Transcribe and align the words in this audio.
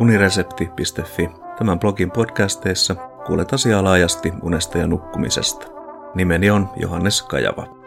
uniresepti.fi. 0.00 1.28
Tämän 1.58 1.78
blogin 1.78 2.10
podcasteissa 2.10 2.94
kuulet 3.26 3.52
asiaa 3.52 3.84
laajasti 3.84 4.32
unesta 4.42 4.78
ja 4.78 4.86
nukkumisesta. 4.86 5.66
Nimeni 6.14 6.50
on 6.50 6.68
Johannes 6.76 7.22
Kajava. 7.22 7.78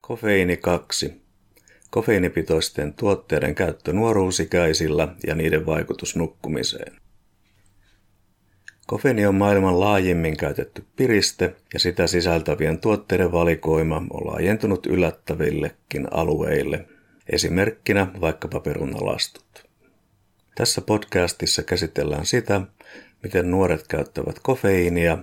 Kofeiini 0.00 0.56
2. 0.56 1.22
Kofeiinipitoisten 1.90 2.94
tuotteiden 2.94 3.54
käyttö 3.54 3.92
nuoruusikäisillä 3.92 5.08
ja 5.26 5.34
niiden 5.34 5.66
vaikutus 5.66 6.16
nukkumiseen. 6.16 6.92
Kofeiini 8.86 9.26
on 9.26 9.34
maailman 9.34 9.80
laajimmin 9.80 10.36
käytetty 10.36 10.84
piriste 10.96 11.56
ja 11.74 11.78
sitä 11.80 12.06
sisältävien 12.06 12.80
tuotteiden 12.80 13.32
valikoima 13.32 13.96
on 13.96 14.26
laajentunut 14.26 14.86
yllättävillekin 14.86 16.08
alueille, 16.10 16.86
esimerkkinä 17.32 18.06
vaikkapa 18.20 18.60
perunalastut. 18.60 19.63
Tässä 20.54 20.80
podcastissa 20.80 21.62
käsitellään 21.62 22.26
sitä, 22.26 22.60
miten 23.22 23.50
nuoret 23.50 23.88
käyttävät 23.88 24.38
kofeiinia 24.42 25.18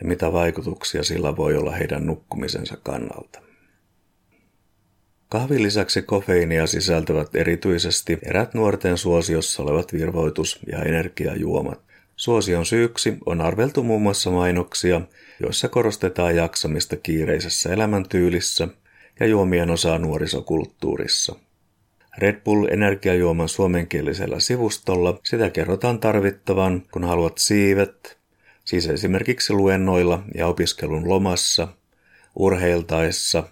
ja 0.00 0.06
mitä 0.06 0.32
vaikutuksia 0.32 1.02
sillä 1.02 1.36
voi 1.36 1.56
olla 1.56 1.72
heidän 1.72 2.06
nukkumisensa 2.06 2.76
kannalta. 2.82 3.40
Kahvin 5.28 5.62
lisäksi 5.62 6.02
kofeiinia 6.02 6.66
sisältävät 6.66 7.34
erityisesti 7.34 8.18
erät 8.22 8.54
nuorten 8.54 8.98
suosiossa 8.98 9.62
olevat 9.62 9.92
virvoitus- 9.92 10.60
ja 10.72 10.82
energiajuomat. 10.82 11.80
Suosion 12.16 12.66
syyksi 12.66 13.18
on 13.26 13.40
arveltu 13.40 13.82
muun 13.82 14.02
muassa 14.02 14.30
mainoksia, 14.30 15.00
joissa 15.40 15.68
korostetaan 15.68 16.36
jaksamista 16.36 16.96
kiireisessä 16.96 17.72
elämäntyylissä 17.72 18.68
ja 19.20 19.26
juomien 19.26 19.70
osaa 19.70 19.98
nuorisokulttuurissa. 19.98 21.45
Red 22.18 22.40
Bull 22.44 22.66
energiajuoman 22.70 23.48
suomenkielisellä 23.48 24.40
sivustolla 24.40 25.20
sitä 25.24 25.50
kerrotaan 25.50 26.00
tarvittavan, 26.00 26.82
kun 26.92 27.04
haluat 27.04 27.38
siivet, 27.38 28.18
siis 28.64 28.88
esimerkiksi 28.88 29.52
luennoilla 29.52 30.22
ja 30.34 30.46
opiskelun 30.46 31.08
lomassa, 31.08 31.68
urheiltaessa, 32.36 33.44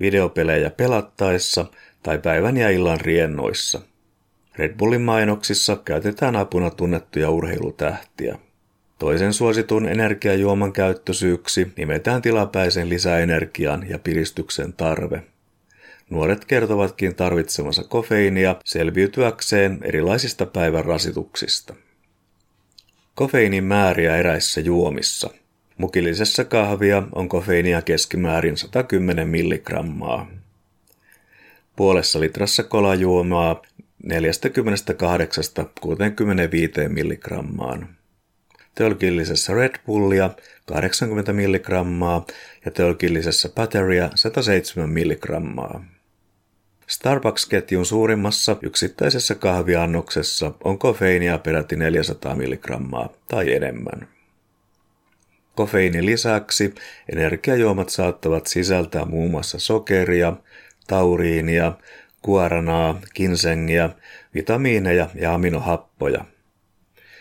videopelejä 0.00 0.70
pelattaessa 0.70 1.66
tai 2.02 2.18
päivän 2.18 2.56
ja 2.56 2.70
illan 2.70 3.00
riennoissa– 3.00 3.80
Red 4.56 4.76
Bullin 4.76 5.00
mainoksissa 5.00 5.76
käytetään 5.84 6.36
apuna 6.36 6.70
tunnettuja 6.70 7.30
urheilutähtiä. 7.30 8.38
Toisen 8.98 9.32
suositun 9.32 9.88
energiajuoman 9.88 10.72
käyttösyyksi 10.72 11.72
nimetään 11.76 12.22
tilapäisen 12.22 12.88
lisäenergian 12.88 13.88
ja 13.88 13.98
piristyksen 13.98 14.72
tarve. 14.72 15.22
Nuoret 16.10 16.44
kertovatkin 16.44 17.14
tarvitsemansa 17.14 17.84
kofeiinia 17.84 18.56
selviytyäkseen 18.64 19.78
erilaisista 19.82 20.46
päivän 20.46 20.84
rasituksista. 20.84 21.74
Kofeiinin 23.14 23.64
määriä 23.64 24.16
eräissä 24.16 24.60
juomissa. 24.60 25.30
Mukillisessa 25.78 26.44
kahvia 26.44 27.02
on 27.14 27.28
kofeiinia 27.28 27.82
keskimäärin 27.82 28.56
110 28.56 29.28
milligrammaa. 29.28 30.30
Puolessa 31.76 32.20
litrassa 32.20 32.62
kolajuomaa 32.62 33.62
48-65 34.06 34.08
milligrammaan. 36.88 37.88
Tölkillisessä 38.74 39.54
Red 39.54 39.74
Bullia 39.86 40.30
80 40.66 41.32
milligrammaa 41.32 42.26
ja 42.64 42.70
tölkillisessä 42.70 43.48
Batteria 43.48 44.10
107 44.14 44.90
milligrammaa. 44.90 45.84
Starbucks-ketjun 46.86 47.86
suurimmassa 47.86 48.56
yksittäisessä 48.62 49.34
kahviannoksessa 49.34 50.52
on 50.64 50.78
kofeiinia 50.78 51.38
peräti 51.38 51.76
400 51.76 52.34
milligrammaa 52.34 53.08
tai 53.28 53.52
enemmän. 53.54 54.08
Kofeiinin 55.54 56.06
lisäksi 56.06 56.74
energiajuomat 57.12 57.88
saattavat 57.88 58.46
sisältää 58.46 59.04
muun 59.04 59.30
muassa 59.30 59.58
sokeria, 59.58 60.32
tauriinia, 60.86 61.72
guaranaa, 62.24 63.00
kinsengiä, 63.14 63.90
vitamiineja 64.34 65.10
ja 65.14 65.34
aminohappoja. 65.34 66.24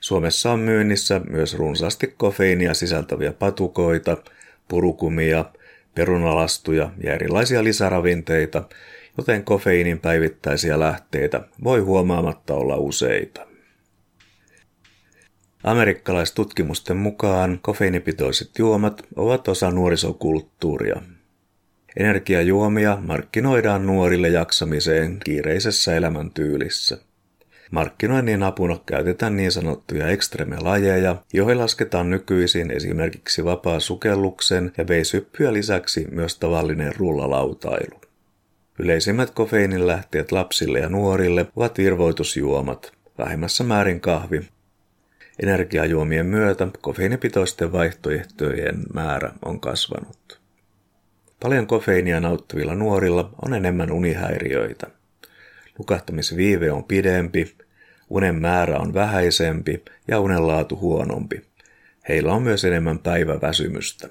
Suomessa 0.01 0.51
on 0.51 0.59
myynnissä 0.59 1.21
myös 1.29 1.57
runsaasti 1.57 2.13
kofeiinia 2.17 2.73
sisältäviä 2.73 3.33
patukoita, 3.33 4.17
purukumia, 4.67 5.45
perunalastuja 5.95 6.91
ja 7.03 7.13
erilaisia 7.13 7.63
lisäravinteita, 7.63 8.63
joten 9.17 9.43
kofeiinin 9.43 9.99
päivittäisiä 9.99 10.79
lähteitä 10.79 11.41
voi 11.63 11.79
huomaamatta 11.79 12.53
olla 12.53 12.75
useita. 12.75 13.47
Amerikkalaistutkimusten 15.63 16.97
mukaan 16.97 17.59
kofeiinipitoiset 17.61 18.49
juomat 18.59 19.01
ovat 19.15 19.47
osa 19.47 19.71
nuorisokulttuuria. 19.71 21.01
Energiajuomia 21.97 22.97
markkinoidaan 23.01 23.85
nuorille 23.85 24.29
jaksamiseen 24.29 25.17
kiireisessä 25.25 25.95
elämäntyylissä. 25.95 27.10
Markkinoinnin 27.71 28.43
apuna 28.43 28.79
käytetään 28.85 29.35
niin 29.35 29.51
sanottuja 29.51 30.07
ekstreme-lajeja, 30.07 31.15
joihin 31.33 31.57
lasketaan 31.57 32.09
nykyisin 32.09 32.71
esimerkiksi 32.71 33.45
vapaa 33.45 33.79
sukelluksen 33.79 34.71
ja 34.77 34.87
veisyppyä 34.87 35.53
lisäksi 35.53 36.07
myös 36.11 36.39
tavallinen 36.39 36.95
rullalautailu. 36.97 38.01
Yleisimmät 38.79 39.31
kofeiinin 39.31 39.87
lähteet 39.87 40.31
lapsille 40.31 40.79
ja 40.79 40.89
nuorille 40.89 41.45
ovat 41.55 41.77
virvoitusjuomat, 41.77 42.91
vähemmässä 43.17 43.63
määrin 43.63 44.01
kahvi. 44.01 44.41
Energiajuomien 45.43 46.25
myötä 46.25 46.67
kofeiinipitoisten 46.81 47.71
vaihtoehtojen 47.71 48.83
määrä 48.93 49.31
on 49.45 49.59
kasvanut. 49.59 50.39
Paljon 51.39 51.67
kofeiinia 51.67 52.19
nauttivilla 52.19 52.75
nuorilla 52.75 53.29
on 53.45 53.53
enemmän 53.53 53.91
unihäiriöitä. 53.91 55.00
Nukahtamisviive 55.81 56.71
on 56.71 56.83
pidempi, 56.83 57.55
unen 58.09 58.35
määrä 58.35 58.77
on 58.77 58.93
vähäisempi 58.93 59.83
ja 60.07 60.19
unen 60.19 60.47
laatu 60.47 60.77
huonompi. 60.77 61.41
Heillä 62.09 62.33
on 62.33 62.43
myös 62.43 62.65
enemmän 62.65 62.99
päiväväsymystä. 62.99 64.09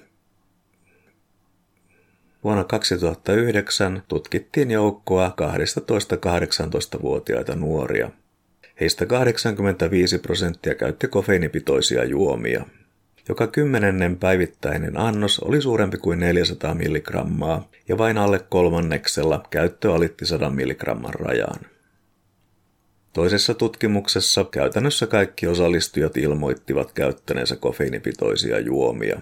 Vuonna 2.44 2.64
2009 2.64 4.02
tutkittiin 4.08 4.70
joukkoa 4.70 5.34
12-18-vuotiaita 5.40 7.56
nuoria. 7.56 8.10
Heistä 8.80 9.06
85 9.06 10.18
prosenttia 10.18 10.74
käytti 10.74 11.08
kofeiinipitoisia 11.08 12.04
juomia– 12.04 12.64
joka 13.30 13.46
kymmenennen 13.46 14.16
päivittäinen 14.16 14.96
annos 14.96 15.38
oli 15.40 15.62
suurempi 15.62 15.98
kuin 15.98 16.20
400 16.20 16.74
milligrammaa 16.74 17.68
ja 17.88 17.98
vain 17.98 18.18
alle 18.18 18.38
kolmanneksella 18.48 19.46
käyttö 19.50 19.94
alitti 19.94 20.26
100 20.26 20.50
milligramman 20.50 21.14
rajaan. 21.14 21.60
Toisessa 23.12 23.54
tutkimuksessa 23.54 24.44
käytännössä 24.44 25.06
kaikki 25.06 25.46
osallistujat 25.46 26.16
ilmoittivat 26.16 26.92
käyttäneensä 26.92 27.56
kofeiinipitoisia 27.56 28.60
juomia. 28.60 29.20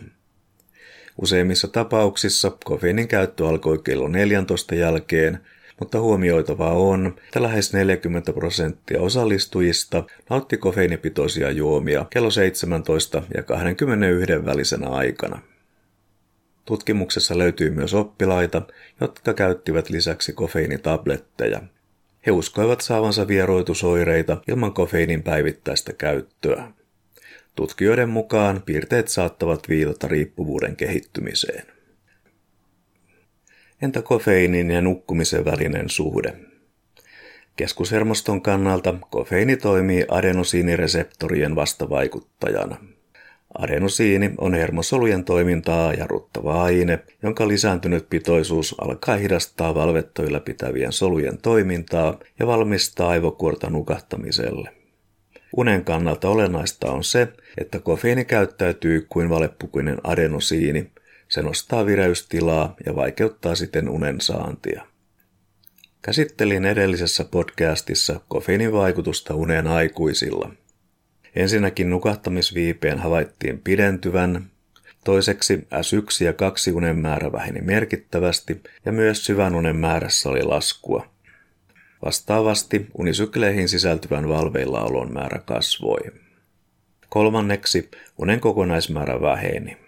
Useimmissa 1.22 1.68
tapauksissa 1.68 2.52
kofeiinin 2.64 3.08
käyttö 3.08 3.48
alkoi 3.48 3.78
kello 3.78 4.08
14 4.08 4.74
jälkeen 4.74 5.38
mutta 5.80 6.00
huomioitavaa 6.00 6.72
on, 6.72 7.14
että 7.24 7.42
lähes 7.42 7.72
40 7.72 8.32
prosenttia 8.32 9.00
osallistujista 9.00 10.04
nautti 10.30 10.56
kofeiinipitoisia 10.56 11.50
juomia 11.50 12.06
kello 12.10 12.30
17 12.30 13.22
ja 13.34 13.42
21 13.42 14.44
välisenä 14.44 14.88
aikana. 14.88 15.40
Tutkimuksessa 16.64 17.38
löytyy 17.38 17.70
myös 17.70 17.94
oppilaita, 17.94 18.62
jotka 19.00 19.34
käyttivät 19.34 19.90
lisäksi 19.90 20.32
kofeiinitabletteja. 20.32 21.60
He 22.26 22.30
uskoivat 22.32 22.80
saavansa 22.80 23.28
vieroitusoireita 23.28 24.36
ilman 24.48 24.72
kofeiinin 24.72 25.22
päivittäistä 25.22 25.92
käyttöä. 25.92 26.72
Tutkijoiden 27.54 28.08
mukaan 28.08 28.62
piirteet 28.66 29.08
saattavat 29.08 29.68
viitata 29.68 30.08
riippuvuuden 30.08 30.76
kehittymiseen. 30.76 31.77
Entä 33.82 34.02
kofeiinin 34.02 34.70
ja 34.70 34.80
nukkumisen 34.80 35.44
välinen 35.44 35.88
suhde? 35.88 36.34
Keskushermoston 37.56 38.42
kannalta 38.42 38.94
kofeiini 39.10 39.56
toimii 39.56 40.04
adenosiinireseptorien 40.08 41.56
vastavaikuttajana. 41.56 42.76
Adenosiini 43.58 44.30
on 44.38 44.54
hermosolujen 44.54 45.24
toimintaa 45.24 45.94
jarruttava 45.94 46.62
aine, 46.62 46.98
jonka 47.22 47.48
lisääntynyt 47.48 48.08
pitoisuus 48.10 48.74
alkaa 48.80 49.16
hidastaa 49.16 49.74
valvetta 49.74 50.22
ylläpitävien 50.22 50.92
solujen 50.92 51.38
toimintaa 51.38 52.18
ja 52.38 52.46
valmistaa 52.46 53.08
aivokuorta 53.08 53.70
nukahtamiselle. 53.70 54.70
Unen 55.56 55.84
kannalta 55.84 56.28
olennaista 56.28 56.92
on 56.92 57.04
se, 57.04 57.28
että 57.58 57.78
kofeiini 57.78 58.24
käyttäytyy 58.24 59.06
kuin 59.08 59.30
valepukuinen 59.30 59.98
adenosiini, 60.04 60.90
se 61.28 61.42
nostaa 61.42 61.86
vireystilaa 61.86 62.74
ja 62.86 62.96
vaikeuttaa 62.96 63.54
siten 63.54 63.88
unen 63.88 64.20
saantia. 64.20 64.86
Käsittelin 66.02 66.64
edellisessä 66.64 67.24
podcastissa 67.24 68.20
kofeiinin 68.28 68.72
vaikutusta 68.72 69.34
uneen 69.34 69.66
aikuisilla. 69.66 70.50
Ensinnäkin 71.36 71.90
nukahtamisviipeen 71.90 72.98
havaittiin 72.98 73.58
pidentyvän, 73.58 74.50
toiseksi 75.04 75.68
S1 75.74 76.24
ja 76.24 76.32
2 76.32 76.72
unen 76.72 76.98
määrä 76.98 77.32
väheni 77.32 77.60
merkittävästi 77.60 78.62
ja 78.84 78.92
myös 78.92 79.26
syvän 79.26 79.54
unen 79.54 79.76
määrässä 79.76 80.28
oli 80.28 80.42
laskua. 80.42 81.06
Vastaavasti 82.04 82.86
unisykleihin 82.98 83.68
sisältyvän 83.68 84.28
valveillaolon 84.28 85.12
määrä 85.12 85.42
kasvoi. 85.46 86.00
Kolmanneksi 87.08 87.90
unen 88.18 88.40
kokonaismäärä 88.40 89.20
väheni. 89.20 89.87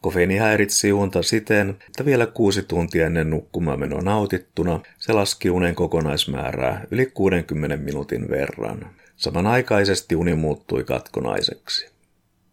Kofeiini 0.00 0.36
häiritsi 0.36 0.92
unta 0.92 1.22
siten, 1.22 1.70
että 1.70 2.04
vielä 2.04 2.26
kuusi 2.26 2.62
tuntia 2.62 3.06
ennen 3.06 3.30
nukkumaanmenoa 3.30 4.00
nautittuna 4.00 4.80
se 4.98 5.12
laski 5.12 5.50
unen 5.50 5.74
kokonaismäärää 5.74 6.84
yli 6.90 7.06
60 7.06 7.76
minuutin 7.76 8.28
verran. 8.28 8.86
Samanaikaisesti 9.16 10.16
uni 10.16 10.34
muuttui 10.34 10.84
katkonaiseksi. 10.84 11.90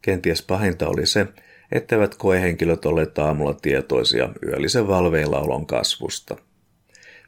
Kenties 0.01 0.41
pahinta 0.41 0.88
oli 0.88 1.05
se, 1.05 1.27
etteivät 1.71 2.15
koehenkilöt 2.15 2.85
olleet 2.85 3.19
aamulla 3.19 3.53
tietoisia 3.53 4.29
yöllisen 4.47 4.88
valveillaolon 4.88 5.65
kasvusta. 5.65 6.38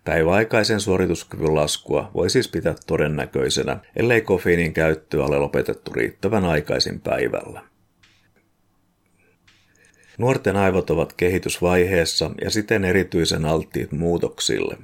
Päiväaikaisen 0.06 0.80
suorituskyvyn 0.80 1.56
laskua 1.56 2.12
voi 2.14 2.30
siis 2.30 2.48
pitää 2.48 2.76
todennäköisenä, 2.88 3.80
ellei 3.96 4.22
kofeiinin 4.22 4.74
käyttöä 4.74 5.24
ole 5.24 5.38
lopetettu 5.38 5.94
riittävän 5.94 6.46
aikaisin 6.46 7.02
päivällä. 7.02 7.69
Nuorten 10.20 10.56
aivot 10.56 10.90
ovat 10.90 11.14
kehitysvaiheessa 11.14 12.32
ja 12.42 12.50
siten 12.50 12.86
erityisen 12.86 13.46
alttiit 13.46 13.92
muutoksille. 13.92 14.78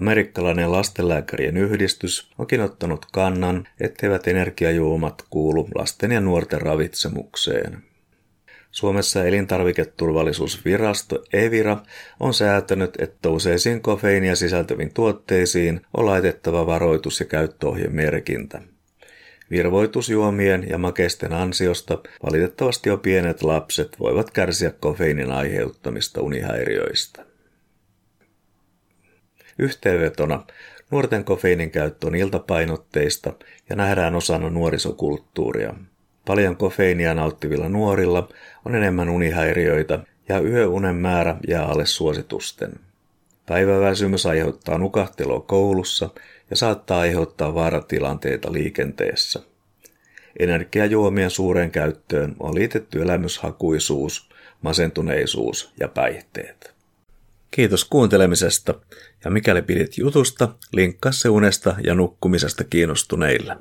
Amerikkalainen 0.00 0.72
lastenlääkärien 0.72 1.56
yhdistys 1.56 2.30
onkin 2.38 2.60
ottanut 2.60 3.06
kannan, 3.12 3.68
etteivät 3.80 4.28
energiajuomat 4.28 5.24
kuulu 5.30 5.68
lasten 5.74 6.12
ja 6.12 6.20
nuorten 6.20 6.62
ravitsemukseen. 6.62 7.82
Suomessa 8.70 9.24
elintarviketurvallisuusvirasto 9.24 11.24
Evira 11.32 11.78
on 12.20 12.34
säätänyt, 12.34 12.90
että 12.98 13.28
useisiin 13.28 13.82
kofeiinia 13.82 14.36
sisältäviin 14.36 14.94
tuotteisiin 14.94 15.80
on 15.96 16.06
laitettava 16.06 16.66
varoitus- 16.66 17.20
ja 17.20 17.26
käyttöohjemerkintä. 17.26 18.62
Virvoitusjuomien 19.52 20.68
ja 20.68 20.78
makeisten 20.78 21.32
ansiosta 21.32 21.98
valitettavasti 22.26 22.88
jo 22.88 22.96
pienet 22.96 23.42
lapset 23.42 24.00
voivat 24.00 24.30
kärsiä 24.30 24.70
kofeiinin 24.70 25.32
aiheuttamista 25.32 26.20
unihäiriöistä. 26.20 27.26
Yhteenvetona 29.58 30.46
nuorten 30.90 31.24
kofeiinin 31.24 31.70
käyttö 31.70 32.06
on 32.06 32.14
iltapainotteista 32.14 33.32
ja 33.70 33.76
nähdään 33.76 34.14
osana 34.14 34.50
nuorisokulttuuria. 34.50 35.74
Paljon 36.26 36.56
kofeiinia 36.56 37.14
nauttivilla 37.14 37.68
nuorilla 37.68 38.28
on 38.64 38.74
enemmän 38.74 39.08
unihäiriöitä 39.08 39.98
ja 40.28 40.40
yöunen 40.40 40.96
määrä 40.96 41.36
jää 41.48 41.64
alle 41.64 41.86
suositusten. 41.86 42.72
Päiväväsymys 43.46 44.26
aiheuttaa 44.26 44.78
nukahtelua 44.78 45.40
koulussa 45.40 46.10
ja 46.50 46.56
saattaa 46.56 47.00
aiheuttaa 47.00 47.54
vaaratilanteita 47.54 48.52
liikenteessä. 48.52 49.40
Energiajuomien 50.38 51.30
suureen 51.30 51.70
käyttöön 51.70 52.36
on 52.40 52.54
liitetty 52.54 53.02
elämyshakuisuus, 53.02 54.30
masentuneisuus 54.62 55.72
ja 55.80 55.88
päihteet. 55.88 56.74
Kiitos 57.50 57.84
kuuntelemisesta 57.84 58.74
ja 59.24 59.30
mikäli 59.30 59.62
pidit 59.62 59.98
jutusta, 59.98 60.48
linkkaa 60.72 61.12
se 61.12 61.28
unesta 61.28 61.74
ja 61.84 61.94
nukkumisesta 61.94 62.64
kiinnostuneille. 62.64 63.56